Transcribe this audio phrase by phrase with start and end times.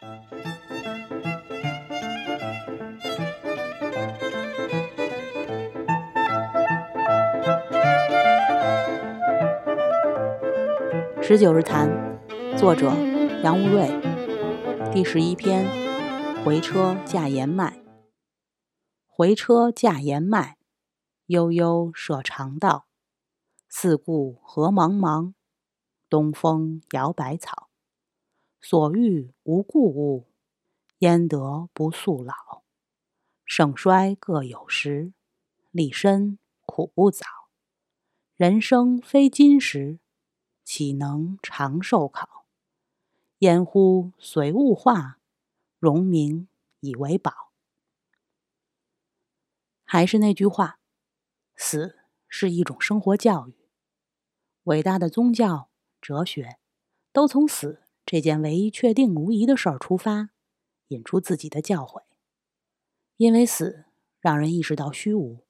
[0.00, 0.06] 十
[11.38, 12.18] 九日谈，
[12.56, 12.90] 作者
[13.44, 13.88] 杨无瑞，
[14.90, 15.66] 第十一篇：
[16.42, 17.82] 回车驾盐麦。
[19.06, 20.56] 回车驾盐麦，
[21.26, 22.86] 悠悠涉长道。
[23.68, 25.34] 四顾何茫茫，
[26.08, 27.69] 东风摇百草。
[28.60, 30.28] 所遇无故物，
[30.98, 32.62] 焉得不速老？
[33.44, 35.12] 盛衰各有时，
[35.70, 37.26] 立身苦不早。
[38.36, 40.00] 人生非金石。
[40.62, 42.46] 岂能长寿考？
[43.38, 45.18] 焉乎随物化，
[45.80, 47.52] 荣名以为宝。
[49.84, 50.78] 还是那句话，
[51.56, 53.68] 死是一种生活教育。
[54.64, 56.60] 伟大的宗教、哲学，
[57.12, 60.30] 都从死这件唯一确定无疑的事儿出发，
[60.88, 62.02] 引出自己的教诲。
[63.16, 63.84] 因为死
[64.18, 65.44] 让人意识到虚无，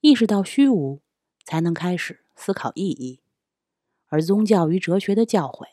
[0.00, 1.00] 意识到虚无，
[1.44, 3.20] 才能开始思考意义。
[4.08, 5.64] 而宗教与哲学的教诲，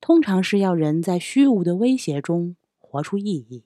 [0.00, 3.64] 通常是要人在虚无的威胁中活出意义。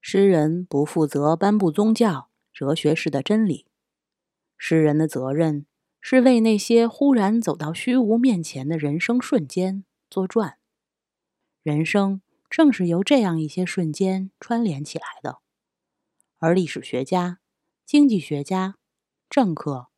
[0.00, 3.66] 诗人不负责颁布宗教、哲学式的真理，
[4.56, 5.66] 诗人的责任
[6.02, 10.58] 是为那些忽然走到虚无面前的人生瞬间作传。
[11.62, 15.38] 人生正是由这样一些瞬间串联起来的，
[16.38, 17.38] 而历史学家、
[17.86, 18.76] 经济学家、
[19.30, 19.88] 政客。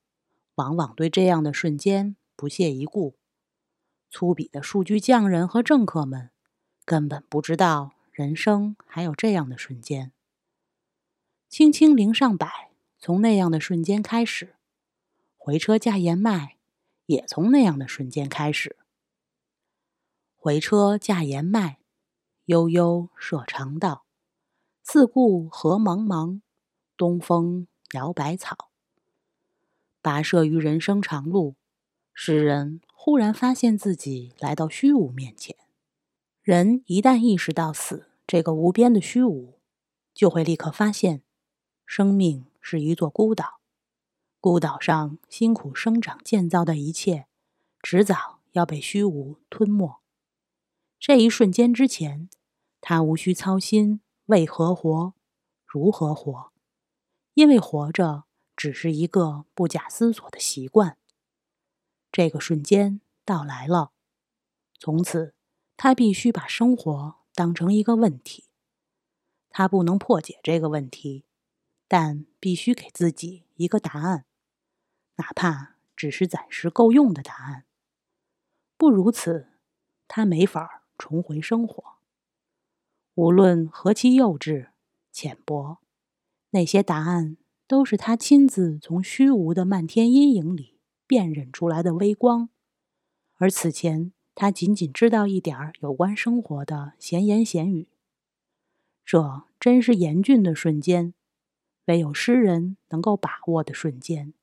[0.57, 3.17] 往往对这样的瞬间不屑一顾。
[4.09, 6.31] 粗鄙的数据匠人和政客们
[6.85, 10.13] 根本不知道人生还有这样的瞬间。
[11.49, 14.55] 轻轻零上百，从那样的瞬间开始；
[15.47, 16.57] 回车驾盐麦，
[17.05, 18.79] 也从那样的瞬间开始。
[20.37, 21.81] 回车驾盐麦，
[22.47, 24.07] 悠悠涉长道。
[24.83, 26.41] 四顾何茫茫，
[26.97, 28.71] 东风摇百草。
[30.03, 31.57] 跋涉于人生长路，
[32.15, 35.55] 诗人忽然发现自己来到虚无面前。
[36.41, 39.61] 人一旦意识到死这个无边的虚无，
[40.15, 41.23] 就会立刻发现，
[41.85, 43.61] 生命是一座孤岛，
[44.45, 47.27] 孤岛上辛苦生长建造的一切，
[47.83, 50.03] 迟早要被虚无吞没。
[51.01, 52.29] 这一瞬间之前，
[52.83, 55.15] 他无需操心为何活，
[55.65, 56.53] 如何活，
[57.33, 58.25] 因为活着。
[58.55, 60.99] 只是一个不假思索的习惯。
[62.13, 63.93] 这个瞬间到来了，
[64.79, 65.35] 从此
[65.79, 68.45] 他必须把生活当成一个问题。
[69.49, 71.25] 他不能破解这个问题，
[71.89, 74.27] 但必须给自己一个答案，
[75.17, 77.65] 哪怕只是暂时够用的答案。
[78.77, 79.49] 不如此，
[80.09, 81.97] 他没法重回生活。
[83.15, 84.69] 无论何其幼稚、
[85.13, 85.79] 浅薄，
[86.51, 87.37] 那些答案。
[87.67, 92.51] 都是他亲自从虚无的漫天阴影里辨认出来的微光，
[93.37, 97.89] 而此前他仅仅知道一点有关生活的闲言闲语。
[99.03, 101.15] 这真是严峻的瞬间，
[101.87, 104.35] 唯有诗人能够把握的瞬间。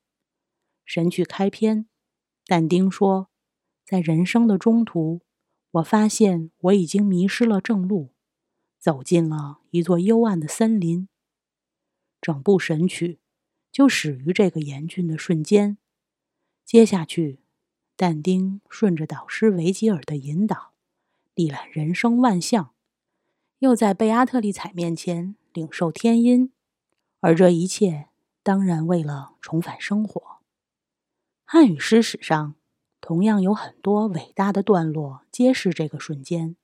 [0.86, 1.88] 神曲开篇，
[2.46, 3.30] 但丁说
[3.86, 5.22] ：“在人生的中途，
[5.72, 8.14] 我发现我已经迷失了正路，
[8.80, 11.08] 走进了一座幽暗的森林。”
[12.22, 13.20] 整部神曲
[13.72, 15.78] 就始于这个严峻的瞬间。
[16.66, 17.40] 接下去，
[17.96, 20.74] 但丁顺着导师维吉尔的引导，
[21.34, 22.74] 历览人生万象，
[23.60, 26.52] 又在贝阿特丽彩面前领受天音。
[27.22, 28.10] 而这一切，
[28.44, 30.31] 当然为了重返生活。
[31.54, 32.56] 汉语诗史上
[33.02, 36.56] 同样有很多伟大的段落揭示这个瞬间。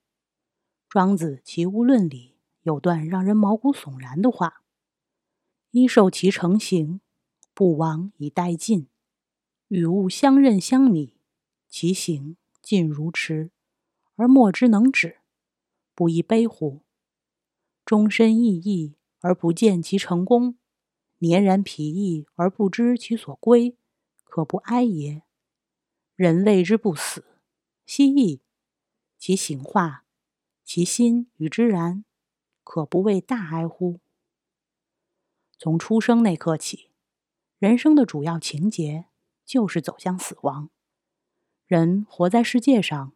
[0.88, 4.64] 庄子《齐物论》里有段让人毛骨悚然的话。
[5.72, 7.02] 一受其成形，
[7.54, 8.88] 不亡以殆尽；
[9.68, 11.18] 与物相认相拟，
[11.68, 13.52] 其形尽如驰，
[14.16, 15.18] 而莫之能止，
[15.94, 16.80] 不亦悲乎？
[17.84, 20.58] 终身奕奕而不见其成功，
[21.18, 23.76] 年然疲役而不知其所归，
[24.30, 25.24] 可不哀也？
[26.16, 27.26] 人谓之不死，
[27.86, 28.42] 奚异？
[29.18, 30.06] 其形化，
[30.64, 32.06] 其心与之然，
[32.64, 34.00] 可不谓大哀乎？
[35.58, 36.92] 从出生那刻起，
[37.58, 39.06] 人生的主要情节
[39.44, 40.70] 就是走向死亡。
[41.66, 43.14] 人活在世界上，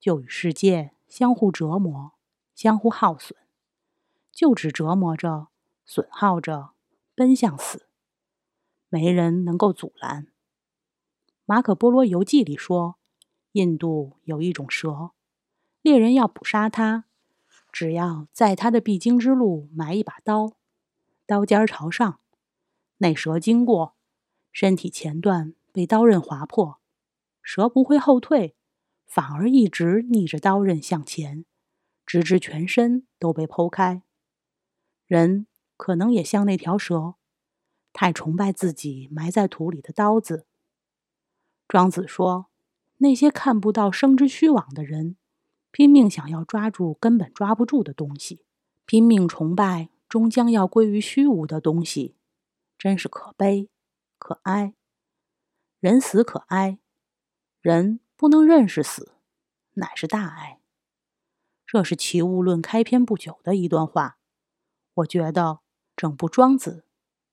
[0.00, 2.12] 就与世界相互折磨、
[2.54, 3.38] 相互耗损，
[4.32, 5.48] 就只折磨着、
[5.84, 6.70] 损耗着，
[7.14, 7.88] 奔向死，
[8.88, 10.26] 没人能够阻拦。
[11.48, 12.98] 马可·波罗游记里说，
[13.52, 15.12] 印度有一种蛇，
[15.80, 17.04] 猎人要捕杀它，
[17.70, 20.54] 只要在它的必经之路埋一把刀，
[21.24, 22.18] 刀尖朝上，
[22.96, 23.94] 那蛇经过，
[24.50, 26.80] 身体前段被刀刃划破，
[27.40, 28.56] 蛇不会后退，
[29.06, 31.44] 反而一直逆着刀刃向前，
[32.04, 34.02] 直至全身都被剖开。
[35.06, 35.46] 人
[35.76, 37.14] 可能也像那条蛇，
[37.92, 40.48] 太崇拜自己埋在土里的刀子。
[41.68, 42.46] 庄子说
[42.98, 45.16] ：“那些看不到生之虚妄的人，
[45.70, 48.44] 拼命想要抓住根本抓不住的东西，
[48.84, 52.14] 拼命崇拜终将要归于虚无的东西，
[52.78, 53.68] 真是可悲
[54.18, 54.74] 可哀。
[55.80, 56.78] 人死可哀，
[57.60, 59.12] 人不能认识死，
[59.74, 60.60] 乃是大哀。”
[61.66, 64.18] 这是《齐物论》开篇不久的一段话。
[64.94, 65.58] 我觉得
[65.96, 66.84] 整部《庄子》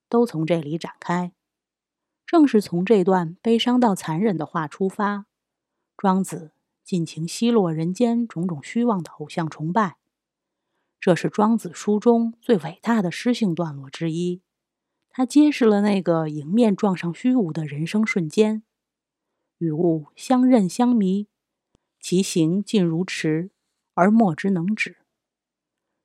[0.10, 1.34] 都从这里展开，
[2.26, 5.26] 正是从这段悲伤到残忍的话出发，
[5.96, 6.52] 庄子
[6.84, 9.98] 尽情奚落人间种种虚妄的偶像崇拜。
[11.00, 14.42] 这是庄子书中最伟大的诗性段落之一，
[15.10, 18.64] 它揭示了那个迎面撞上虚无的人生瞬间：
[19.58, 21.28] 与物相认相迷，
[22.00, 23.52] 其行尽如驰，
[23.94, 24.98] 而莫之能止。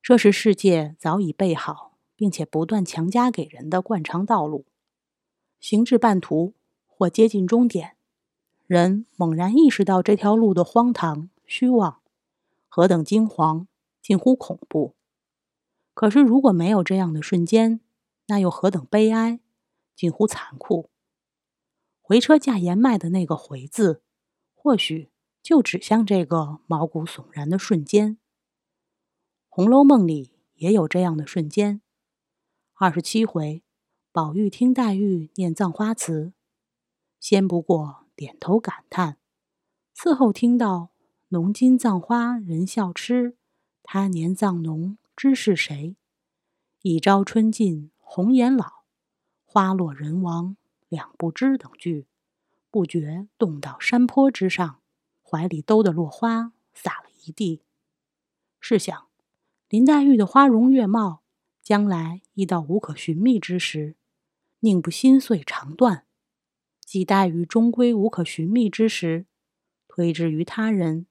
[0.03, 4.67] 这是世界早已备好，并且不断强加给人的惯常道路。
[5.61, 6.55] 行至半途
[6.87, 7.97] 或接近终点，
[8.67, 12.01] 人猛然意识到这条路的荒唐、虚妄，
[12.69, 13.67] 何等惊惶，
[14.01, 14.95] 近乎恐怖。
[15.95, 17.81] 可是，如果没有这样的瞬间，
[18.27, 19.41] 那又何等悲哀，
[19.97, 20.91] 近乎残酷。
[22.01, 24.03] 回车驾言迈的那个“回”字，
[24.55, 25.11] 或许
[25.43, 28.13] 就指向这个毛骨悚然的瞬间。
[29.49, 31.83] 《红楼梦》里也有这样的瞬间。
[32.75, 33.65] 二十七回，
[34.21, 36.33] 宝玉听黛玉念葬花词，
[37.21, 39.17] 先不过点头感叹，
[39.95, 40.91] 伺候听到
[41.31, 43.37] “浓金葬花人笑痴，
[43.85, 45.95] 他年葬侬知是谁？
[46.83, 48.83] 一朝春尽红颜老，
[49.45, 50.57] 花落人亡
[50.89, 52.09] 两不知”等句，
[52.73, 54.81] 不觉动到山坡之上，
[55.23, 57.63] 怀里兜的落花洒了一地。
[58.59, 59.07] 试想。
[59.69, 61.23] 林黛玉的花容月貌，
[61.63, 63.95] 将来亦到无可寻觅之时，
[64.61, 66.05] 宁不心碎肠断？
[66.85, 69.27] 即待于终归无可寻觅之时，
[69.87, 71.07] 推之于他人，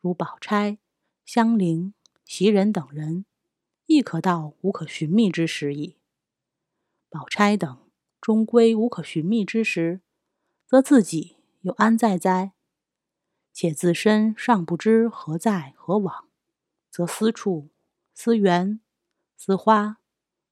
[0.00, 0.78] 如宝钗、
[1.24, 3.24] 香菱、袭人等人，
[3.86, 5.98] 亦可到无可寻觅之时矣。
[7.08, 7.78] 宝钗等
[8.20, 10.00] 终归无可寻觅之时，
[10.66, 12.52] 则自己又安在哉？
[13.52, 16.28] 且自身尚不知何在何往，
[16.90, 17.68] 则思处。
[18.14, 18.80] 思园，
[19.36, 19.98] 思花，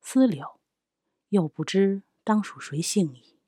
[0.00, 0.60] 思柳，
[1.30, 3.38] 又不知当属谁幸矣。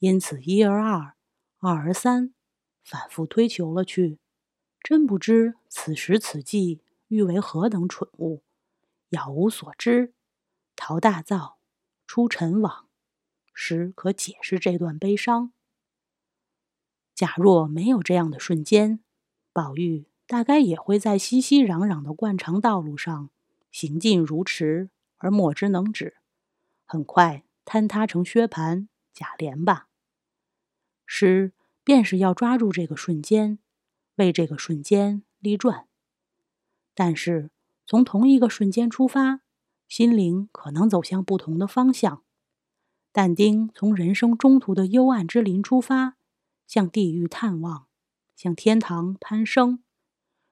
[0.00, 1.14] 因此一而二，
[1.60, 2.34] 二而三，
[2.82, 4.18] 反复推求了去，
[4.82, 8.42] 真不知此时此际欲为何等蠢物，
[9.10, 10.12] 杳无所知，
[10.74, 11.60] 逃大造，
[12.08, 12.88] 出尘网，
[13.54, 15.52] 实可解释这段悲伤。
[17.14, 18.98] 假若没有这样的瞬间，
[19.52, 20.06] 宝玉。
[20.26, 23.30] 大概也会在熙熙攘攘的惯常道路上
[23.72, 26.18] 行进如驰，而莫之能止，
[26.84, 29.86] 很快坍塌成薛蟠、贾琏吧。
[31.06, 31.52] 诗
[31.84, 33.60] 便是要抓住这个瞬间，
[34.16, 35.86] 为这个瞬间立传。
[36.96, 37.52] 但是
[37.86, 39.42] 从同一个瞬间出发，
[39.86, 42.24] 心灵可能走向不同的方向。
[43.12, 46.16] 但丁从人生中途的幽暗之林出发，
[46.66, 47.86] 向地狱探望，
[48.34, 49.84] 向天堂攀升。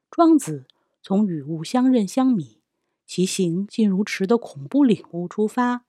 [0.09, 0.69] 庄子
[1.02, 2.61] 从与物相认相米，
[3.04, 5.85] 其行尽如池的恐怖领悟出发，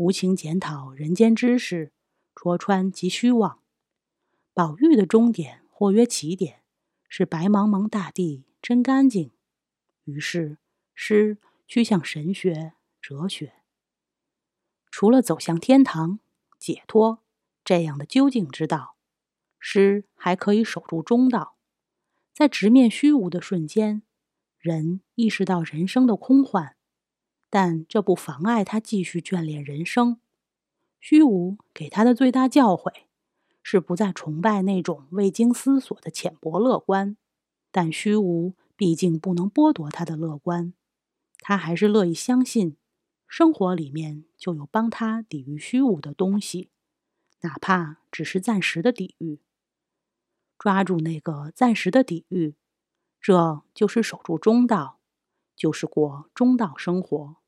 [0.00, 1.92] 无情检讨人间知识，
[2.34, 3.60] 戳穿即虚妄。
[4.54, 6.62] 宝玉的终点或曰起点，
[7.06, 9.30] 是白茫茫大地真干净。
[10.04, 10.56] 于是
[10.94, 13.52] 诗趋向神学、哲学。
[14.90, 16.18] 除了走向天堂、
[16.58, 17.22] 解脱
[17.62, 18.96] 这样的究竟之道，
[19.58, 21.58] 诗还可以守住中道。
[22.32, 24.00] 在直面虚无的瞬间，
[24.58, 26.74] 人意识到人生的空幻，
[27.50, 30.20] 但这不妨碍他继续眷恋人生。
[31.00, 32.92] 虚无给他的最大教诲，
[33.62, 37.16] 是不再崇拜那种未经思索的浅薄乐观。
[37.72, 40.72] 但虚无毕竟不能剥夺他的乐观，
[41.38, 42.76] 他还是乐意相信，
[43.26, 46.70] 生活里面就有帮他抵御虚无的东西，
[47.40, 49.40] 哪怕只是暂时的抵御。
[50.58, 52.54] 抓住那个暂时的抵御，
[53.20, 55.00] 这就是守住中道，
[55.56, 57.39] 就是过中道生活。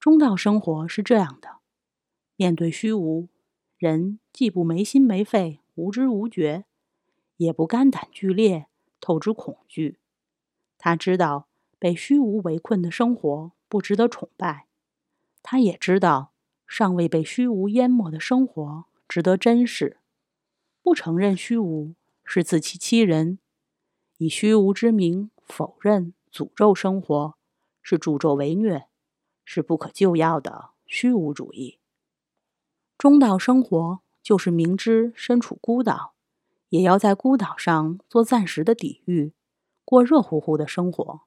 [0.00, 1.58] 中道生活是这样的：
[2.36, 3.28] 面对虚无，
[3.76, 6.66] 人既不没心没肺、无知无觉，
[7.36, 8.66] 也不肝胆俱裂、
[9.00, 9.98] 透支恐惧，
[10.78, 11.48] 他知道
[11.80, 14.66] 被虚无围困的生活不值得崇拜，
[15.42, 16.32] 他也知道
[16.66, 19.98] 尚未被虚无淹没的生活值得珍视。
[20.80, 23.38] 不承认虚无是自欺欺人，
[24.18, 27.34] 以虚无之名否认、诅咒生活
[27.82, 28.87] 是助纣为虐，
[29.50, 31.78] 是不可救药的虚无主义。
[32.98, 36.12] 中道生活就是明知身处孤岛，
[36.68, 39.32] 也要在孤岛上做暂时的抵御。
[39.86, 41.22] 过热乎乎的生活，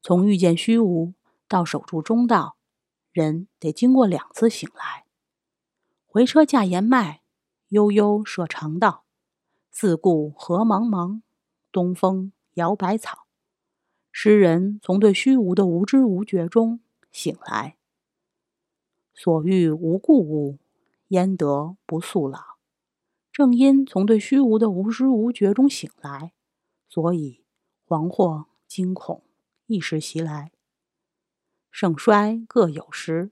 [0.00, 1.14] 从遇见虚无
[1.48, 2.56] 到守住中道，
[3.10, 5.04] 人得经过两次醒来。
[6.06, 7.22] 回车驾言迈，
[7.70, 9.02] 悠悠涉长道。
[9.72, 11.22] 自顾何茫茫，
[11.72, 13.26] 东风摇百草。
[14.12, 16.78] 诗人从对虚无的无知无觉中
[17.14, 17.78] 醒来。
[19.14, 20.58] 所欲无故物，
[21.08, 22.58] 焉得不速老？
[23.32, 26.34] 正因从对虚无的无知无觉中醒来，
[26.86, 27.40] 所以。
[27.86, 29.22] 惶惑惊恐
[29.66, 30.52] 一时袭来，
[31.70, 33.30] 盛衰各有时。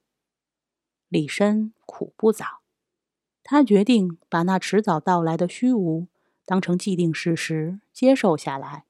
[1.08, 2.60] 李绅苦不早，
[3.42, 6.06] 他决定把那迟早到来的虚无
[6.44, 8.84] 当成既定事实接受下来。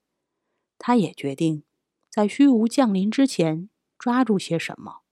[0.79, 1.63] 他也决定
[2.11, 3.71] 在虚无降临之前
[4.03, 5.03] 抓住些什么。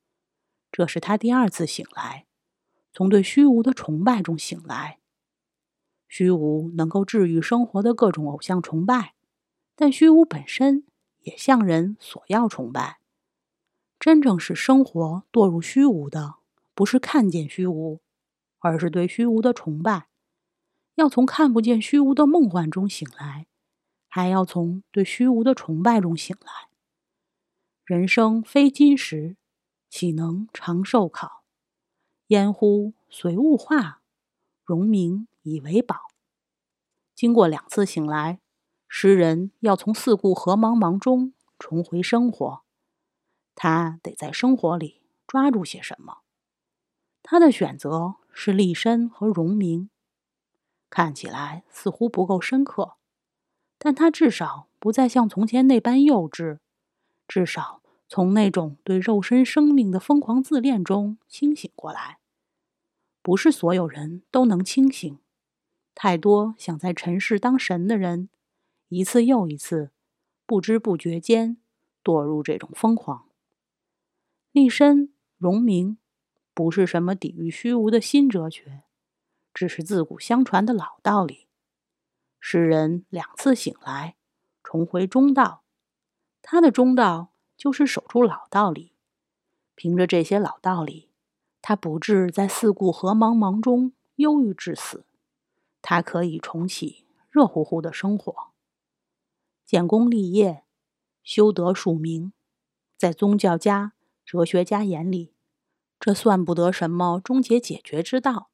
[0.73, 2.27] 这是他第二次醒来，
[2.93, 4.99] 从对虚无的崇拜中醒来。
[6.09, 9.15] 虚无能够治愈生活的各种偶像崇拜。
[9.77, 10.85] 但虚无本身
[11.21, 12.99] 也向人索要崇拜。
[14.01, 16.35] 真正使生活堕入虚无的，
[16.75, 18.01] 不是看见虚无，
[18.59, 20.09] 而是对虚无的崇拜。
[20.97, 23.47] 要从看不见虚无的梦幻中醒来，
[24.09, 26.70] 还要从对虚无的崇拜中醒来。
[27.91, 29.37] 人生非金石，
[29.89, 31.43] 岂能长寿考？
[32.29, 34.01] 焉乎随物化，
[34.65, 35.97] 荣名以为宝。
[37.17, 38.39] 经过两次醒来。
[38.87, 42.63] 诗人要从四顾何茫茫中重回生活，
[43.57, 46.19] 他得在生活里抓住些什么？
[47.25, 49.91] 他的选择是立身和荣名，
[50.89, 52.99] 看起来似乎不够深刻，
[53.79, 56.61] 但他至少不再像从前那般幼稚，
[57.27, 57.80] 至少
[58.13, 62.19] 从那种对肉身生命的疯狂自恋中清醒过来。
[63.23, 65.21] 不是所有人都能清醒，
[65.95, 68.29] 太多想在尘世当神的人。
[68.89, 69.93] 一次又一次，
[70.45, 71.59] 不知不觉间
[72.03, 73.29] 堕入这种疯狂。
[74.51, 75.97] 立身荣名，
[76.53, 78.83] 不是什么抵御虚无的新哲学，
[79.55, 81.47] 只是自古相传的老道理。
[82.41, 84.17] 诗人两次醒来，
[84.65, 85.63] 重回中道，
[86.43, 87.30] 他的中道
[87.61, 88.95] 就是守住老道理。
[89.75, 91.11] 凭着这些老道理，
[91.61, 95.05] 他不至在四顾何茫茫中忧郁致死，
[95.83, 98.35] 他可以重启热乎乎的生活。
[99.67, 100.65] 建功立业，
[101.23, 102.33] 修德树名，
[102.97, 103.93] 在宗教家、
[104.25, 105.35] 哲学家眼里，
[105.99, 108.49] 这算不得什么终结解决之道，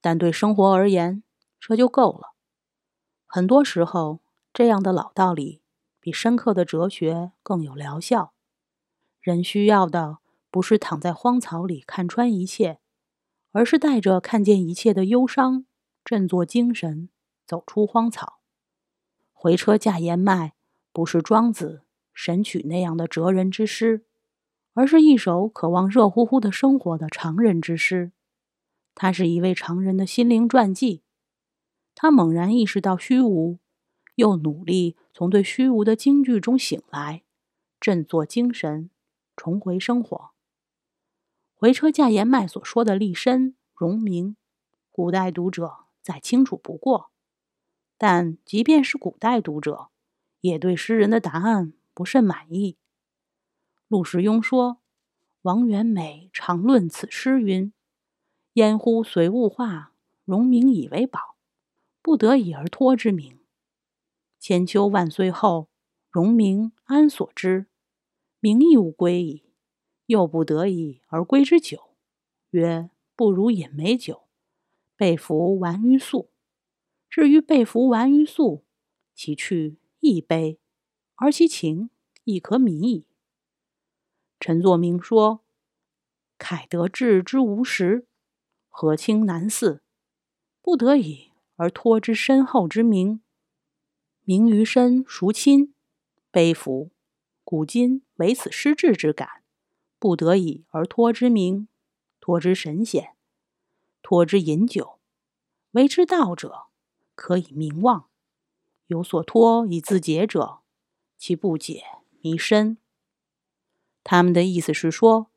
[0.00, 1.22] 但对生活而言，
[1.60, 2.34] 这就够了。
[3.26, 4.18] 很多时候，
[4.52, 5.62] 这样的老道理
[6.04, 8.34] 比深刻的哲学更有疗效。
[9.22, 10.18] 人需要的
[10.50, 12.78] 不是躺在荒草里看穿一切，
[13.52, 15.64] 而是带着看见一切的忧伤，
[16.04, 17.08] 振作精神，
[17.46, 18.40] 走出荒草。
[19.32, 20.52] 回车驾言迈，
[20.92, 24.04] 不是庄子、神曲那样的哲人之诗，
[24.74, 28.12] 而是一首渴望热乎乎的生活的常人之诗。
[28.94, 31.02] 他是一位常人的心灵传记。
[31.94, 33.58] 他猛然意识到虚无，
[34.16, 37.22] 又努力从对虚无的惊惧中醒来，
[37.80, 38.90] 振作精神，
[39.36, 40.30] 重回生活。
[41.54, 44.36] 回车驾言迈所说的立身荣名，
[44.90, 47.10] 古代读者再清楚不过。
[47.96, 49.88] 但即便是古代读者，
[50.40, 52.76] 也对诗人的答案不甚满意。
[53.88, 54.78] 陆时雍说
[55.42, 57.72] ：“王元美常论此诗云
[58.54, 59.92] ：‘焉乎随物化，
[60.24, 61.36] 荣名以为宝，
[62.02, 63.38] 不得已而托之名。
[64.46, 65.70] 千秋万岁后，
[66.10, 67.64] 荣名安所知？
[68.40, 69.42] 名亦无归矣，
[70.04, 71.94] 又不得已而归之久，
[72.50, 74.28] 曰：不如饮美酒，
[74.98, 76.30] 被服玩于素。’”
[77.08, 78.66] 至于被服玩于素，
[79.14, 80.60] 其趣亦悲，
[81.14, 81.88] 而其情
[82.24, 83.06] 亦可悯矣。
[84.38, 85.40] 陈作明说
[86.36, 88.06] ：“凯得志之无实，
[88.68, 89.82] 何清难似？
[90.60, 93.22] 不得已而托之深厚之名，
[94.24, 95.72] 名于身孰亲？
[96.30, 96.90] 悲服，
[97.44, 99.42] 古今唯此失志之感。
[99.98, 101.68] 不得已而托之名，
[102.20, 103.14] 托之神显，
[104.02, 104.98] 托之饮酒，
[105.72, 106.64] 为之道者。”
[107.16, 108.08] 可以名望，
[108.88, 110.58] 有所托以自解者，
[111.16, 111.84] 其不解
[112.20, 112.76] 弥深。
[114.02, 115.30] 他们的意思是说，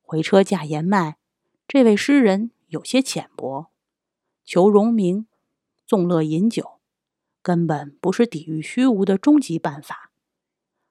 [0.00, 1.16] 回车驾言迈
[1.66, 3.66] 这位诗人有些浅薄，
[4.44, 5.26] 求荣名，
[5.84, 6.73] 纵乐饮酒，
[7.44, 10.10] 根本不是抵御虚无的终极办法。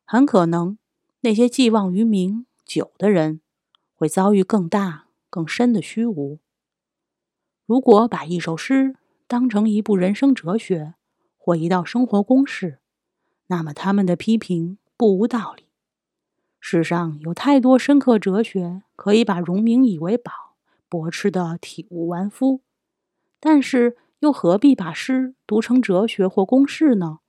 [0.06, 0.78] 很可能，
[1.22, 3.42] 那些寄望于名酒的人，
[3.96, 6.38] 会遭遇更大更深的虚无。
[7.66, 8.96] 如果把一首诗
[9.26, 10.94] 当成一部人生哲学
[11.38, 12.78] 或一道生活公式，
[13.48, 15.64] 那么他们的批评不无道理。
[16.60, 20.56] 世上有太多深刻哲学可以把荣名以为宝，
[20.88, 22.62] 驳斥的体无完肤。
[23.40, 27.20] 但是又何必把诗读成哲学或公式呢？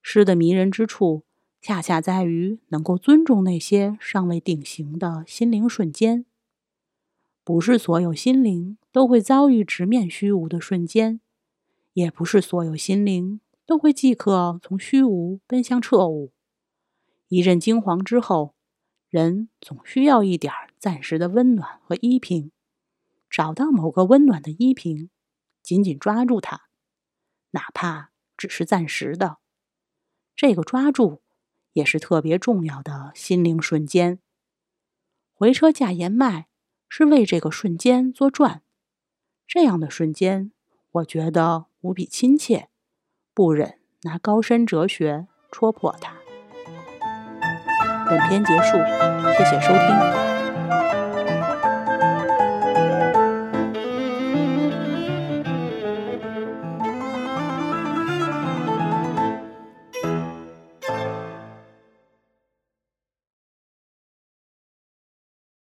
[0.00, 1.24] 诗的迷人之处，
[1.60, 6.24] 恰恰在于能够尊重那些尚未定型的心灵瞬间。
[7.42, 11.20] 不是所有心灵都会遭遇直面虚无的瞬间，
[11.94, 16.30] 也不是所有心灵都会即刻从虚无奔向彻悟。
[17.26, 18.54] 一阵惊惶之后。
[19.08, 22.52] 人总需要一点暂时的温暖和依凭，
[23.28, 25.10] 找到某个温暖的依凭，
[25.62, 26.62] 紧紧抓住它，
[27.50, 29.38] 哪怕只是暂时的。
[30.34, 31.22] 这个抓住
[31.72, 34.18] 也是特别重要的心灵瞬间。
[35.34, 36.48] 回车驾言迈
[36.88, 38.62] 是为这个瞬间作传，
[39.46, 40.52] 这样的瞬间，
[40.90, 42.68] 我觉得无比亲切，
[43.32, 46.16] 不忍拿高深哲学戳破它。
[48.08, 48.76] 本片结束，
[49.36, 50.19] 谢谢收听。